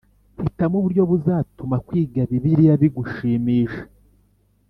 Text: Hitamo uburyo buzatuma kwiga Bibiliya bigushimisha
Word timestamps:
Hitamo 0.43 0.75
uburyo 0.79 1.03
buzatuma 1.11 1.75
kwiga 1.87 2.21
Bibiliya 2.29 2.73
bigushimisha 2.81 3.81